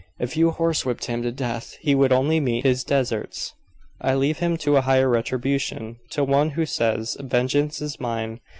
"If 0.17 0.35
you 0.35 0.49
horsewhipped 0.49 1.05
him 1.05 1.21
to 1.21 1.31
death 1.31 1.77
he 1.79 1.93
would 1.93 2.11
only 2.11 2.39
meet 2.39 2.63
his 2.63 2.83
deserts." 2.83 3.53
"I 4.01 4.15
leave 4.15 4.39
him 4.39 4.57
to 4.65 4.75
a 4.77 4.81
higher 4.81 5.07
retribution 5.07 5.97
to 6.09 6.23
One 6.23 6.49
who 6.57 6.65
says, 6.65 7.15
'Vengeance 7.19 7.83
is 7.83 7.99
mine. 7.99 8.39